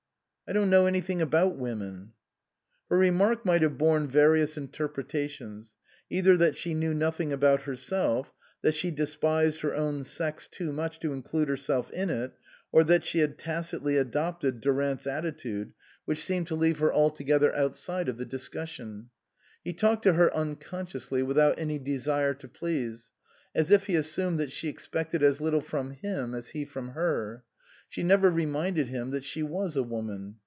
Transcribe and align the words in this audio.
"I 0.51 0.53
don't 0.53 0.69
know 0.69 0.85
anything 0.85 1.21
about 1.21 1.55
women." 1.55 2.11
Her 2.89 2.97
remark 2.97 3.45
might 3.45 3.61
have 3.61 3.77
borne 3.77 4.05
various 4.05 4.57
inter 4.57 4.89
pretations, 4.89 5.75
either 6.09 6.35
that 6.35 6.57
she 6.57 6.73
knew 6.73 6.93
nothing 6.93 7.31
about 7.31 7.61
herself, 7.61 8.33
that 8.61 8.73
she 8.73 8.91
despised 8.91 9.61
her 9.61 9.73
own 9.73 10.03
sex 10.03 10.49
too 10.49 10.73
much 10.73 10.99
to 10.99 11.13
include 11.13 11.47
herself 11.47 11.89
in 11.91 12.09
it, 12.09 12.33
or 12.69 12.83
that 12.83 13.05
she 13.05 13.19
had 13.19 13.37
tacitly 13.37 13.95
adopted 13.95 14.59
Durant's 14.59 15.07
attitude 15.07 15.71
which 16.03 16.21
seemed 16.21 16.47
to 16.47 16.55
leave 16.55 16.75
54 16.79 16.89
INLAND 16.89 16.95
her 16.95 17.01
altogether 17.01 17.55
outside 17.55 18.09
of 18.09 18.17
the 18.17 18.25
discussion. 18.25 19.09
He 19.63 19.71
talked 19.71 20.03
to 20.03 20.13
her 20.15 20.35
unconsciously, 20.35 21.23
without 21.23 21.57
any 21.59 21.79
desire 21.79 22.33
to 22.33 22.47
please, 22.49 23.11
as 23.55 23.71
if 23.71 23.85
he 23.85 23.95
assumed 23.95 24.37
that 24.41 24.51
she 24.51 24.67
expected 24.67 25.23
as 25.23 25.39
little 25.39 25.61
from 25.61 25.91
him 25.91 26.35
as 26.35 26.49
he 26.49 26.65
from 26.65 26.89
her. 26.89 27.45
She 27.87 28.03
never 28.03 28.29
reminded 28.29 28.87
him 28.87 29.09
that 29.09 29.25
she 29.25 29.43
was 29.43 29.75
a 29.75 29.83
woman. 29.83 30.37